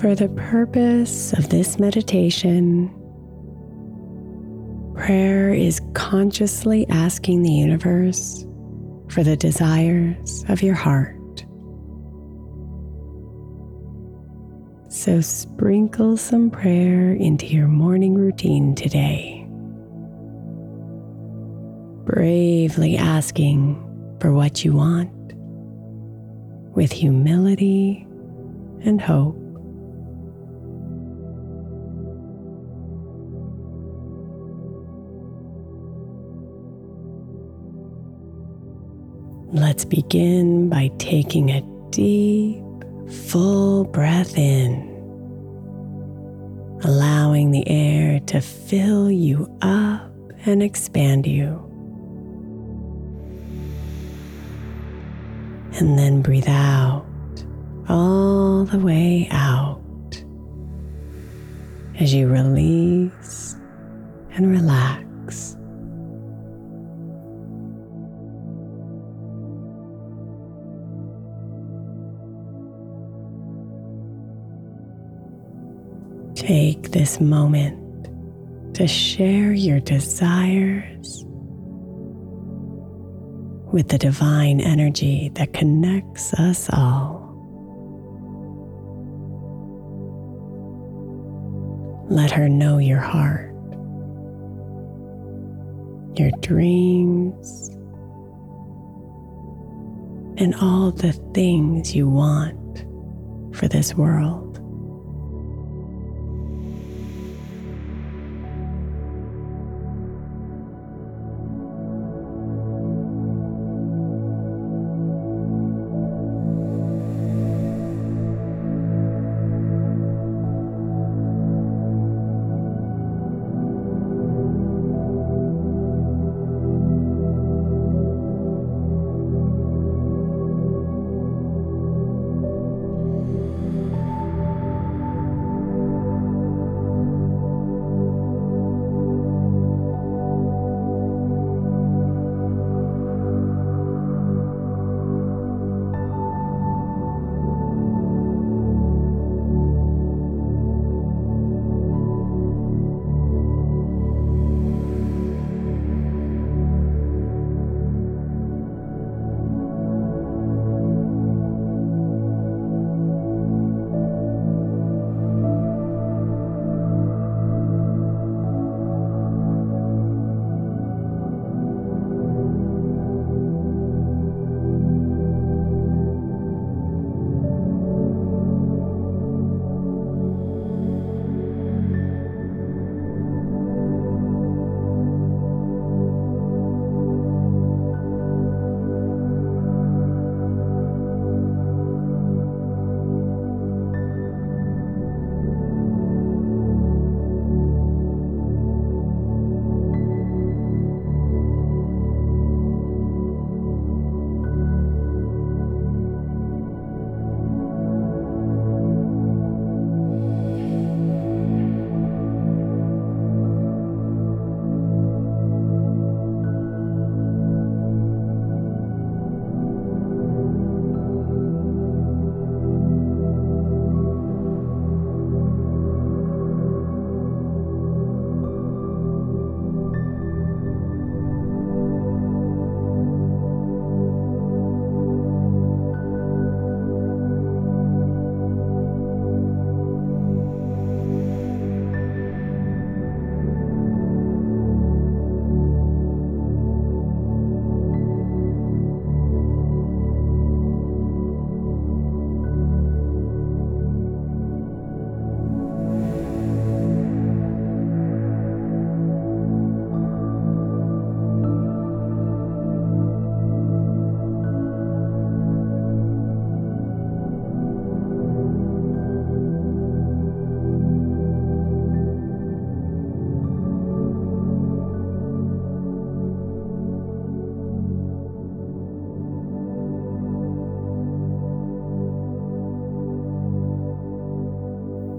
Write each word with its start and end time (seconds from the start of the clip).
For 0.00 0.14
the 0.14 0.28
purpose 0.28 1.32
of 1.32 1.48
this 1.48 1.80
meditation, 1.80 2.88
prayer 4.94 5.52
is 5.52 5.80
consciously 5.94 6.86
asking 6.88 7.42
the 7.42 7.50
universe 7.50 8.46
for 9.08 9.24
the 9.24 9.36
desires 9.36 10.44
of 10.48 10.62
your 10.62 10.76
heart. 10.76 11.16
So 14.88 15.20
sprinkle 15.20 16.16
some 16.16 16.48
prayer 16.48 17.12
into 17.14 17.46
your 17.46 17.66
morning 17.66 18.14
routine 18.14 18.76
today, 18.76 19.44
bravely 22.04 22.96
asking 22.96 23.84
for 24.20 24.32
what 24.32 24.64
you 24.64 24.74
want 24.74 25.10
with 26.76 26.92
humility 26.92 28.06
and 28.84 29.00
hope. 29.00 29.47
Let's 39.60 39.84
begin 39.84 40.68
by 40.68 40.88
taking 40.98 41.50
a 41.50 41.60
deep, 41.90 42.62
full 43.26 43.84
breath 43.84 44.38
in, 44.38 44.86
allowing 46.84 47.50
the 47.50 47.68
air 47.68 48.20
to 48.20 48.40
fill 48.40 49.10
you 49.10 49.52
up 49.60 50.12
and 50.46 50.62
expand 50.62 51.26
you. 51.26 51.56
And 55.80 55.98
then 55.98 56.22
breathe 56.22 56.48
out 56.48 57.04
all 57.88 58.64
the 58.64 58.78
way 58.78 59.26
out 59.32 59.82
as 61.98 62.14
you 62.14 62.28
release 62.28 63.56
and 64.30 64.52
relax. 64.52 65.57
Take 76.48 76.92
this 76.92 77.20
moment 77.20 78.74
to 78.74 78.88
share 78.88 79.52
your 79.52 79.80
desires 79.80 81.26
with 83.70 83.88
the 83.88 83.98
divine 83.98 84.58
energy 84.62 85.30
that 85.34 85.52
connects 85.52 86.32
us 86.32 86.70
all. 86.72 87.20
Let 92.08 92.30
her 92.30 92.48
know 92.48 92.78
your 92.78 93.00
heart, 93.00 93.52
your 96.18 96.30
dreams, 96.40 97.68
and 100.38 100.54
all 100.62 100.92
the 100.92 101.12
things 101.34 101.94
you 101.94 102.08
want 102.08 102.86
for 103.54 103.68
this 103.68 103.94
world. 103.94 104.47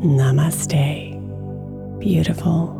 Namaste, 0.00 1.12
beautiful. 2.00 2.79